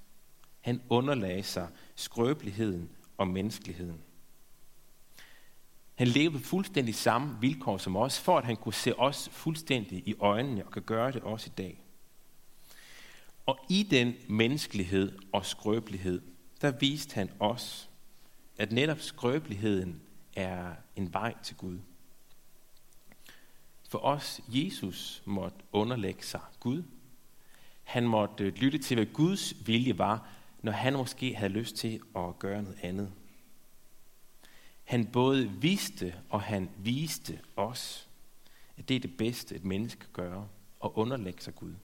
Han 0.61 0.83
underlagde 0.89 1.43
sig 1.43 1.69
skrøbeligheden 1.95 2.91
og 3.19 3.29
menneskeligheden. 3.29 4.01
Han 5.95 6.09
levede 6.09 6.43
fuldstændig 6.43 6.95
samme 6.95 7.41
vilkår 7.41 7.79
som 7.79 7.97
os, 7.97 8.21
for 8.21 8.39
at 8.39 8.45
han 8.45 8.57
kunne 8.57 8.75
se 8.75 8.99
os 8.99 9.29
fuldstændig 9.33 10.09
i 10.09 10.15
øjnene 10.19 10.65
og 10.65 10.73
kan 10.73 10.83
gøre 10.83 11.13
det 11.13 11.23
også 11.23 11.47
i 11.47 11.55
dag. 11.59 11.83
Og 13.47 13.59
i 13.71 13.83
den 13.83 14.15
menneskelighed 14.29 15.19
og 15.33 15.47
skrøbelighed, 15.47 16.23
der 16.61 16.71
viste 16.71 17.15
han 17.15 17.31
os, 17.41 17.91
at 18.59 18.73
netop 18.73 19.01
skrøbeligheden 19.01 20.03
er 20.37 20.75
en 20.97 21.13
vej 21.13 21.35
til 21.43 21.57
Gud. 21.57 21.79
For 23.89 23.99
os, 23.99 24.41
Jesus 24.49 25.23
måtte 25.25 25.59
underlægge 25.73 26.23
sig 26.23 26.41
Gud. 26.61 26.83
Han 27.85 28.05
måtte 28.05 28.45
øh, 28.45 28.55
lytte 28.55 28.79
til, 28.79 28.95
hvad 28.95 29.07
Guds 29.07 29.67
vilje 29.67 29.99
var, 29.99 30.29
når 30.63 30.73
han 30.73 30.93
måske 30.93 31.35
havde 31.35 31.53
lyst 31.53 31.77
til 31.77 32.01
at 32.17 32.39
gøre 32.39 32.63
noget 32.63 32.79
andet. 32.83 33.13
Han 34.85 35.07
både 35.07 35.51
vidste 35.51 36.15
og 36.31 36.43
han 36.43 36.71
viste 36.79 37.41
os, 37.57 38.09
at 38.77 38.89
det 38.89 38.97
er 38.97 39.01
det 39.01 39.17
bedste, 39.17 39.55
et 39.55 39.65
menneske 39.65 40.07
gør, 40.13 40.43
at 40.85 40.91
underlægge 40.95 41.43
sig 41.43 41.55
Gud. 41.55 41.75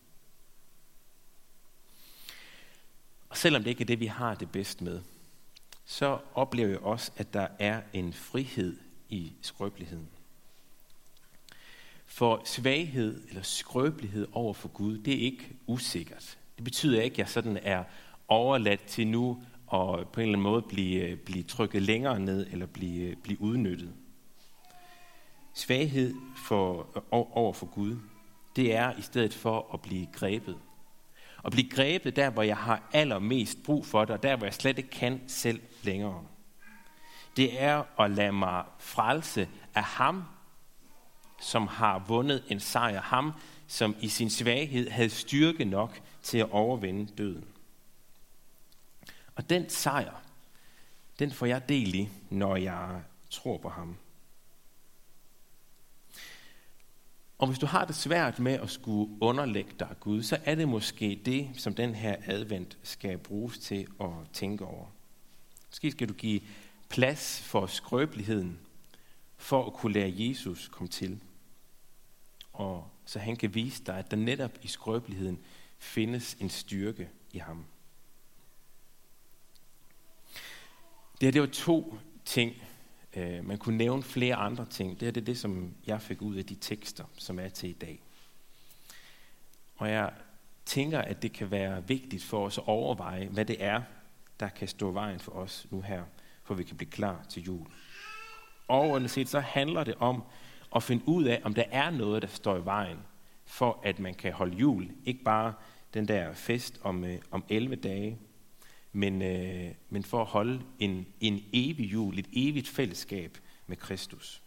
Og 3.32 3.38
selvom 3.38 3.62
det 3.62 3.70
ikke 3.70 3.82
er 3.82 3.86
det, 3.86 4.00
vi 4.00 4.06
har 4.06 4.34
det 4.34 4.50
bedst 4.50 4.82
med, 4.82 5.00
så 5.84 6.18
oplever 6.34 6.68
jeg 6.68 6.78
også, 6.78 7.12
at 7.16 7.34
der 7.34 7.46
er 7.58 7.80
en 7.92 8.12
frihed 8.12 8.76
i 9.08 9.32
skrøbeligheden. 9.42 10.08
For 12.06 12.42
svaghed 12.44 13.28
eller 13.28 13.42
skrøbelighed 13.42 14.26
over 14.32 14.54
for 14.54 14.68
Gud, 14.68 14.98
det 14.98 15.14
er 15.14 15.18
ikke 15.18 15.48
usikkert. 15.66 16.38
Det 16.56 16.64
betyder 16.64 17.02
ikke, 17.02 17.14
at 17.14 17.18
jeg 17.18 17.28
sådan 17.28 17.58
er 17.62 17.84
overladt 18.28 18.84
til 18.84 19.06
nu 19.06 19.42
og 19.66 20.08
på 20.08 20.20
en 20.20 20.22
eller 20.22 20.38
anden 20.38 20.52
måde 20.52 20.62
blive, 20.62 21.16
blive 21.16 21.42
trykket 21.42 21.82
længere 21.82 22.20
ned 22.20 22.46
eller 22.50 22.66
blive, 22.66 23.16
blive 23.16 23.40
udnyttet. 23.40 23.92
Svaghed 25.54 26.14
for, 26.46 26.86
over 27.10 27.52
for 27.52 27.66
Gud, 27.66 27.96
det 28.56 28.74
er 28.74 28.98
i 28.98 29.02
stedet 29.02 29.34
for 29.34 29.70
at 29.74 29.80
blive 29.80 30.06
grebet. 30.12 30.58
Og 31.42 31.52
blive 31.52 31.70
grebet 31.70 32.16
der, 32.16 32.30
hvor 32.30 32.42
jeg 32.42 32.56
har 32.56 32.82
allermest 32.92 33.58
brug 33.64 33.86
for 33.86 34.04
det, 34.04 34.10
og 34.10 34.22
der, 34.22 34.36
hvor 34.36 34.46
jeg 34.46 34.54
slet 34.54 34.78
ikke 34.78 34.90
kan 34.90 35.20
selv 35.26 35.60
længere. 35.82 36.24
Det 37.36 37.62
er 37.62 38.00
at 38.00 38.10
lade 38.10 38.32
mig 38.32 38.64
frelse 38.78 39.48
af 39.74 39.82
ham, 39.84 40.24
som 41.40 41.66
har 41.66 41.98
vundet 41.98 42.44
en 42.48 42.60
sejr. 42.60 43.00
Ham, 43.00 43.32
som 43.66 43.96
i 44.00 44.08
sin 44.08 44.30
svaghed 44.30 44.90
havde 44.90 45.10
styrke 45.10 45.64
nok 45.64 46.00
til 46.22 46.38
at 46.38 46.50
overvinde 46.50 47.12
døden. 47.18 47.44
Og 49.36 49.50
den 49.50 49.68
sejr, 49.68 50.22
den 51.18 51.30
får 51.30 51.46
jeg 51.46 51.68
del 51.68 51.94
i, 51.94 52.08
når 52.30 52.56
jeg 52.56 53.02
tror 53.30 53.58
på 53.58 53.68
ham. 53.68 53.96
Og 57.42 57.48
hvis 57.48 57.58
du 57.58 57.66
har 57.66 57.84
det 57.84 57.94
svært 57.96 58.38
med 58.38 58.52
at 58.52 58.70
skulle 58.70 59.16
underlægge 59.20 59.72
dig 59.78 59.96
Gud, 60.00 60.22
så 60.22 60.38
er 60.44 60.54
det 60.54 60.68
måske 60.68 61.20
det, 61.24 61.50
som 61.56 61.74
den 61.74 61.94
her 61.94 62.16
advent 62.26 62.78
skal 62.82 63.18
bruges 63.18 63.58
til 63.58 63.86
at 64.00 64.10
tænke 64.32 64.64
over. 64.64 64.86
Måske 65.70 65.90
skal 65.90 66.08
du 66.08 66.14
give 66.14 66.40
plads 66.88 67.42
for 67.42 67.66
skrøbeligheden, 67.66 68.58
for 69.36 69.66
at 69.66 69.72
kunne 69.72 69.92
lære 69.92 70.12
Jesus 70.16 70.68
komme 70.68 70.88
til. 70.88 71.20
Og 72.52 72.90
så 73.04 73.18
han 73.18 73.36
kan 73.36 73.54
vise 73.54 73.84
dig, 73.84 73.98
at 73.98 74.10
der 74.10 74.16
netop 74.16 74.58
i 74.62 74.68
skrøbeligheden 74.68 75.38
findes 75.78 76.36
en 76.40 76.50
styrke 76.50 77.08
i 77.32 77.38
ham. 77.38 77.64
Det 81.20 81.26
her 81.26 81.30
det 81.30 81.40
var 81.40 81.46
to 81.46 81.98
ting. 82.24 82.54
Øh, 83.16 83.44
man 83.44 83.58
kunne 83.58 83.76
nævne 83.76 84.02
flere 84.02 84.34
andre 84.34 84.66
ting. 84.66 85.00
Det 85.00 85.06
her 85.06 85.12
det 85.12 85.20
er 85.20 85.24
det, 85.24 85.38
som 85.38 85.74
jeg 85.86 86.02
fik 86.02 86.22
ud 86.22 86.36
af 86.36 86.44
de 86.44 86.54
tekster, 86.54 87.04
som 87.18 87.38
er 87.38 87.48
til 87.48 87.68
i 87.68 87.72
dag. 87.72 88.02
Og 89.76 89.90
jeg 89.90 90.12
tænker, 90.66 90.98
at 90.98 91.22
det 91.22 91.32
kan 91.32 91.50
være 91.50 91.88
vigtigt 91.88 92.24
for 92.24 92.46
os 92.46 92.58
at 92.58 92.64
overveje, 92.66 93.26
hvad 93.26 93.44
det 93.44 93.64
er, 93.64 93.82
der 94.40 94.48
kan 94.48 94.68
stå 94.68 94.90
vejen 94.90 95.20
for 95.20 95.32
os 95.32 95.66
nu 95.70 95.80
her, 95.80 96.02
for 96.44 96.54
vi 96.54 96.64
kan 96.64 96.76
blive 96.76 96.90
klar 96.90 97.24
til 97.28 97.42
jul. 97.42 97.66
Overordnet 98.68 99.10
set 99.10 99.28
så 99.28 99.40
handler 99.40 99.84
det 99.84 99.94
om 99.94 100.22
at 100.76 100.82
finde 100.82 101.08
ud 101.08 101.24
af, 101.24 101.40
om 101.44 101.54
der 101.54 101.64
er 101.70 101.90
noget, 101.90 102.22
der 102.22 102.28
står 102.28 102.56
i 102.56 102.64
vejen, 102.64 102.98
for 103.44 103.80
at 103.84 103.98
man 103.98 104.14
kan 104.14 104.32
holde 104.32 104.56
jul. 104.56 104.90
Ikke 105.04 105.24
bare 105.24 105.54
den 105.94 106.08
der 106.08 106.32
fest 106.32 106.80
om, 106.82 107.04
øh, 107.04 107.18
om 107.30 107.44
11 107.48 107.76
dage, 107.76 108.18
men, 108.92 109.22
øh, 109.22 109.74
men 109.90 110.04
for 110.04 110.20
at 110.20 110.26
holde 110.26 110.62
en, 110.78 111.06
en 111.20 111.44
evig 111.52 111.92
jul, 111.92 112.18
et 112.18 112.28
evigt 112.32 112.68
fællesskab 112.68 113.38
med 113.66 113.76
Kristus. 113.76 114.42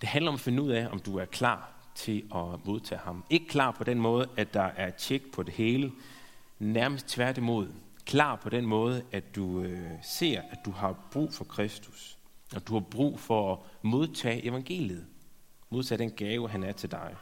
Det 0.00 0.08
handler 0.08 0.30
om 0.30 0.34
at 0.34 0.40
finde 0.40 0.62
ud 0.62 0.70
af, 0.70 0.88
om 0.92 0.98
du 0.98 1.18
er 1.18 1.24
klar 1.24 1.72
til 1.94 2.24
at 2.34 2.66
modtage 2.66 3.00
ham. 3.00 3.24
Ikke 3.30 3.46
klar 3.48 3.70
på 3.70 3.84
den 3.84 4.00
måde, 4.00 4.28
at 4.36 4.54
der 4.54 4.62
er 4.62 4.90
tjek 4.90 5.32
på 5.32 5.42
det 5.42 5.54
hele, 5.54 5.92
nærmest 6.58 7.08
tværtimod. 7.08 7.68
Klar 8.04 8.36
på 8.36 8.48
den 8.48 8.66
måde, 8.66 9.04
at 9.12 9.36
du 9.36 9.60
øh, 9.60 9.90
ser, 10.02 10.42
at 10.50 10.58
du 10.64 10.70
har 10.70 11.08
brug 11.12 11.34
for 11.34 11.44
Kristus, 11.44 12.18
og 12.54 12.68
du 12.68 12.72
har 12.72 12.80
brug 12.80 13.20
for 13.20 13.52
at 13.52 13.58
modtage 13.82 14.44
evangeliet, 14.44 15.06
modtage 15.70 15.98
den 15.98 16.10
gave, 16.10 16.48
han 16.48 16.62
er 16.62 16.72
til 16.72 16.90
dig. 16.90 17.16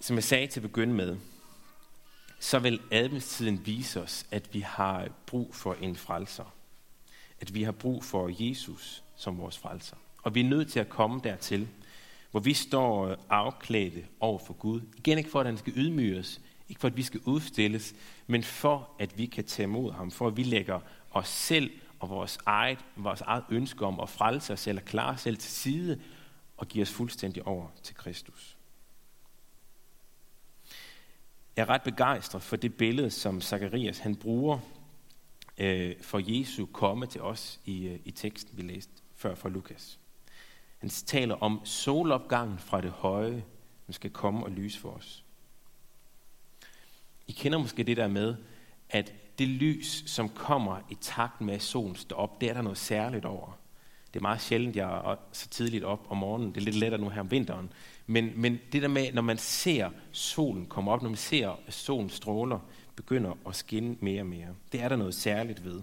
Som 0.00 0.16
jeg 0.16 0.24
sagde 0.24 0.46
til 0.46 0.60
at 0.60 0.62
begynde 0.62 0.94
med, 0.94 1.16
så 2.38 2.58
vil 2.58 2.80
adventstiden 2.90 3.66
vise 3.66 4.02
os, 4.02 4.26
at 4.30 4.54
vi 4.54 4.60
har 4.60 5.08
brug 5.26 5.54
for 5.54 5.74
en 5.74 5.96
frelser. 5.96 6.54
At 7.40 7.54
vi 7.54 7.62
har 7.62 7.72
brug 7.72 8.04
for 8.04 8.30
Jesus 8.48 9.02
som 9.16 9.38
vores 9.38 9.58
frelser. 9.58 9.96
Og 10.22 10.34
vi 10.34 10.40
er 10.40 10.48
nødt 10.48 10.72
til 10.72 10.80
at 10.80 10.88
komme 10.88 11.20
dertil, 11.24 11.68
hvor 12.30 12.40
vi 12.40 12.54
står 12.54 13.16
afklædte 13.30 14.04
over 14.20 14.38
for 14.38 14.52
Gud. 14.52 14.80
Igen 14.96 15.18
ikke 15.18 15.30
for, 15.30 15.40
at 15.40 15.46
han 15.46 15.58
skal 15.58 15.72
ydmyge 15.76 16.18
os, 16.18 16.40
ikke 16.68 16.80
for, 16.80 16.88
at 16.88 16.96
vi 16.96 17.02
skal 17.02 17.20
udstilles, 17.24 17.94
men 18.26 18.42
for, 18.42 18.90
at 18.98 19.18
vi 19.18 19.26
kan 19.26 19.44
tage 19.44 19.64
imod 19.64 19.92
ham, 19.92 20.10
for 20.10 20.26
at 20.26 20.36
vi 20.36 20.42
lægger 20.42 20.80
os 21.10 21.28
selv 21.28 21.70
og 21.98 22.08
vores 22.08 22.38
eget, 22.46 22.78
vores 22.96 23.20
eget 23.20 23.44
ønske 23.50 23.86
om 23.86 24.00
at 24.00 24.08
frelse 24.08 24.52
os 24.52 24.60
selv 24.60 24.78
og 24.78 24.84
klare 24.84 25.14
os 25.14 25.20
selv 25.20 25.36
til 25.36 25.50
side 25.50 26.00
og 26.56 26.68
give 26.68 26.82
os 26.82 26.90
fuldstændig 26.90 27.46
over 27.46 27.68
til 27.82 27.94
Kristus. 27.94 28.56
Jeg 31.56 31.62
er 31.62 31.70
ret 31.70 31.82
begejstret 31.82 32.42
for 32.42 32.56
det 32.56 32.74
billede, 32.74 33.10
som 33.10 33.40
Zacharias 33.40 33.98
han 33.98 34.16
bruger 34.16 34.58
øh, 35.58 35.94
for 36.02 36.38
Jesu 36.38 36.66
komme 36.66 37.06
til 37.06 37.20
os 37.20 37.60
i, 37.64 37.86
øh, 37.86 37.98
i 38.04 38.10
teksten, 38.10 38.58
vi 38.58 38.62
læste 38.62 38.92
før 39.14 39.34
fra 39.34 39.48
Lukas. 39.48 39.98
Han 40.78 40.90
taler 40.90 41.34
om 41.34 41.60
solopgangen 41.64 42.58
fra 42.58 42.80
det 42.80 42.90
høje, 42.90 43.44
som 43.86 43.92
skal 43.92 44.10
komme 44.10 44.44
og 44.44 44.50
lyse 44.50 44.80
for 44.80 44.90
os. 44.90 45.24
I 47.26 47.32
kender 47.32 47.58
måske 47.58 47.82
det 47.82 47.96
der 47.96 48.08
med, 48.08 48.36
at 48.90 49.12
det 49.38 49.48
lys, 49.48 50.10
som 50.10 50.28
kommer 50.28 50.80
i 50.90 50.94
takt 51.00 51.40
med, 51.40 51.54
at 51.54 51.62
solen 51.62 51.96
står 51.96 52.16
op, 52.16 52.40
det 52.40 52.50
er 52.50 52.54
der 52.54 52.62
noget 52.62 52.78
særligt 52.78 53.24
over. 53.24 53.58
Det 54.14 54.20
er 54.20 54.22
meget 54.22 54.40
sjældent, 54.40 54.76
jeg 54.76 54.96
er 54.96 55.16
så 55.32 55.48
tidligt 55.48 55.84
op 55.84 56.06
om 56.08 56.16
morgenen. 56.16 56.54
Det 56.54 56.60
er 56.60 56.64
lidt 56.64 56.76
lettere 56.76 57.00
nu 57.00 57.08
her 57.08 57.20
om 57.20 57.30
vinteren. 57.30 57.72
Men, 58.06 58.32
men 58.36 58.58
det 58.72 58.82
der 58.82 58.88
med, 58.88 59.12
når 59.12 59.22
man 59.22 59.38
ser 59.38 59.90
solen 60.12 60.66
komme 60.66 60.90
op, 60.90 61.02
når 61.02 61.08
man 61.08 61.16
ser, 61.16 61.48
at 61.66 61.72
solen 61.74 62.10
stråler, 62.10 62.58
begynder 62.96 63.34
at 63.46 63.56
skinne 63.56 63.96
mere 64.00 64.22
og 64.22 64.26
mere. 64.26 64.48
Det 64.72 64.80
er 64.82 64.88
der 64.88 64.96
noget 64.96 65.14
særligt 65.14 65.64
ved. 65.64 65.82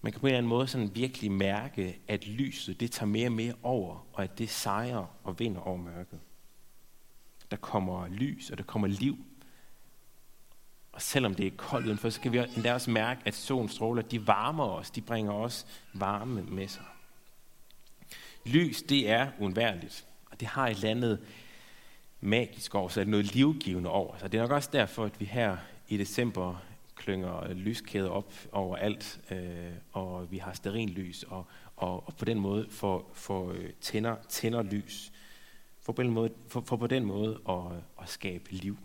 Man 0.00 0.12
kan 0.12 0.20
på 0.20 0.26
en 0.26 0.28
eller 0.28 0.38
anden 0.38 0.48
måde 0.48 0.66
sådan 0.68 0.90
virkelig 0.94 1.32
mærke, 1.32 1.98
at 2.08 2.26
lyset 2.26 2.80
det 2.80 2.90
tager 2.90 3.06
mere 3.06 3.28
og 3.28 3.32
mere 3.32 3.54
over, 3.62 4.06
og 4.12 4.22
at 4.22 4.38
det 4.38 4.50
sejrer 4.50 5.06
og 5.24 5.38
vinder 5.38 5.60
over 5.60 5.76
mørket. 5.76 6.20
Der 7.50 7.56
kommer 7.56 8.08
lys, 8.08 8.50
og 8.50 8.58
der 8.58 8.64
kommer 8.64 8.88
liv. 8.88 9.16
Og 10.92 11.02
selvom 11.02 11.34
det 11.34 11.46
er 11.46 11.50
koldt 11.56 11.86
udenfor, 11.86 12.10
så 12.10 12.20
kan 12.20 12.32
vi 12.32 12.38
endda 12.38 12.74
også 12.74 12.90
mærke, 12.90 13.20
at 13.24 13.34
solens 13.34 13.72
stråler, 13.72 14.02
de 14.02 14.26
varmer 14.26 14.64
os, 14.64 14.90
de 14.90 15.00
bringer 15.00 15.32
os 15.32 15.66
varme 15.92 16.42
med 16.42 16.68
sig. 16.68 16.84
Lys, 18.44 18.82
det 18.82 19.10
er 19.10 19.28
uundværligt 19.38 20.06
det 20.42 20.48
har 20.50 20.68
et 20.68 20.76
eller 20.76 20.90
andet 20.90 21.18
magisk 22.20 22.74
over 22.74 22.88
sig, 22.88 23.04
noget 23.04 23.34
livgivende 23.34 23.90
over 23.90 24.18
Så 24.18 24.28
Det 24.28 24.38
er 24.38 24.42
nok 24.42 24.50
også 24.50 24.70
derfor, 24.72 25.04
at 25.04 25.20
vi 25.20 25.24
her 25.24 25.56
i 25.88 25.96
december 25.96 26.62
klynger 26.96 27.52
lyskæder 27.52 28.08
op 28.08 28.32
over 28.52 28.76
alt, 28.76 29.20
øh, 29.30 29.72
og 29.92 30.30
vi 30.30 30.38
har 30.38 30.86
lys 30.86 31.22
og, 31.22 31.46
og, 31.76 32.06
og 32.06 32.16
på 32.16 32.24
den 32.24 32.38
måde 32.38 32.66
får, 32.70 33.10
får 33.14 33.52
øh, 33.52 33.70
tænder, 33.80 34.16
tænder 34.28 34.62
lys. 34.62 35.12
For 35.80 35.92
på 35.92 36.02
den 36.02 36.10
måde, 36.10 36.30
for, 36.48 36.60
for 36.66 36.76
på 36.76 36.86
den 36.86 37.04
måde 37.04 37.40
at, 37.48 38.02
at 38.02 38.08
skabe 38.08 38.52
liv. 38.52 38.78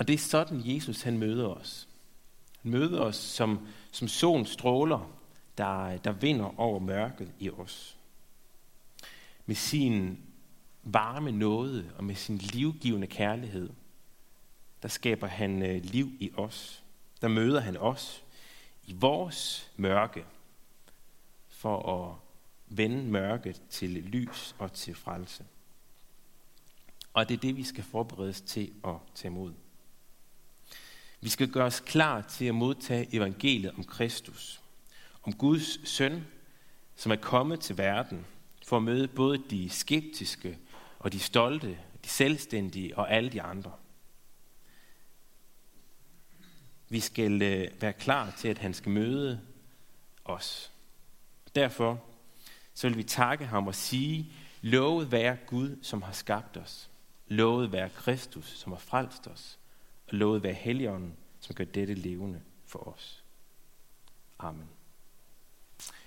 Og 0.00 0.08
det 0.08 0.14
er 0.14 0.18
sådan, 0.18 0.62
Jesus 0.64 1.02
han 1.02 1.18
møder 1.18 1.48
os. 1.48 1.88
Han 2.62 2.70
møder 2.70 3.00
os 3.00 3.16
som, 3.16 3.68
som 3.90 4.08
solen 4.08 4.46
stråler, 4.46 5.12
der, 5.58 5.96
der 5.96 6.12
vinder 6.12 6.60
over 6.60 6.78
mørket 6.78 7.32
i 7.38 7.50
os. 7.50 7.96
Med 9.46 9.54
sin 9.54 10.18
varme 10.82 11.32
nåde 11.32 11.92
og 11.96 12.04
med 12.04 12.14
sin 12.14 12.38
livgivende 12.38 13.06
kærlighed, 13.06 13.70
der 14.82 14.88
skaber 14.88 15.26
han 15.26 15.62
øh, 15.62 15.84
liv 15.84 16.12
i 16.20 16.30
os. 16.36 16.82
Der 17.20 17.28
møder 17.28 17.60
han 17.60 17.76
os 17.76 18.22
i 18.86 18.92
vores 18.92 19.70
mørke, 19.76 20.24
for 21.48 21.92
at 21.92 22.16
vende 22.76 23.04
mørket 23.04 23.62
til 23.70 23.90
lys 23.90 24.54
og 24.58 24.72
til 24.72 24.94
frelse. 24.94 25.44
Og 27.14 27.28
det 27.28 27.34
er 27.34 27.40
det, 27.40 27.56
vi 27.56 27.64
skal 27.64 27.84
forberedes 27.84 28.40
til 28.40 28.72
at 28.84 28.96
tage 29.14 29.32
imod. 29.32 29.52
Vi 31.20 31.28
skal 31.28 31.48
gøre 31.48 31.66
os 31.66 31.80
klar 31.80 32.20
til 32.20 32.44
at 32.44 32.54
modtage 32.54 33.14
evangeliet 33.14 33.72
om 33.72 33.84
Kristus, 33.84 34.60
om 35.22 35.32
Guds 35.32 35.88
søn, 35.88 36.26
som 36.96 37.12
er 37.12 37.16
kommet 37.16 37.60
til 37.60 37.78
verden 37.78 38.26
for 38.66 38.76
at 38.76 38.82
møde 38.82 39.08
både 39.08 39.42
de 39.50 39.70
skeptiske 39.70 40.58
og 40.98 41.12
de 41.12 41.18
stolte, 41.18 41.78
de 42.04 42.08
selvstændige 42.08 42.98
og 42.98 43.12
alle 43.12 43.30
de 43.30 43.42
andre. 43.42 43.72
Vi 46.88 47.00
skal 47.00 47.42
øh, 47.42 47.82
være 47.82 47.92
klar 47.92 48.34
til, 48.38 48.48
at 48.48 48.58
han 48.58 48.74
skal 48.74 48.92
møde 48.92 49.40
os. 50.24 50.72
Derfor 51.54 52.04
så 52.74 52.88
vil 52.88 52.96
vi 52.96 53.02
takke 53.02 53.46
ham 53.46 53.66
og 53.66 53.74
sige, 53.74 54.32
lovet 54.60 55.12
være 55.12 55.36
Gud, 55.46 55.76
som 55.82 56.02
har 56.02 56.12
skabt 56.12 56.56
os. 56.56 56.90
Lovet 57.26 57.72
være 57.72 57.88
Kristus, 57.88 58.58
som 58.58 58.72
har 58.72 58.78
frelst 58.78 59.26
os. 59.26 59.58
Og 60.10 60.16
lovet 60.16 60.42
være 60.42 60.52
Helligånden, 60.52 61.16
som 61.40 61.54
gør 61.54 61.64
dette 61.64 61.94
levende 61.94 62.42
for 62.66 62.78
os. 62.78 63.24
Amen. 64.38 64.68